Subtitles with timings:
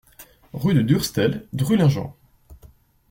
[0.53, 2.15] Rue de Durstel, Drulingen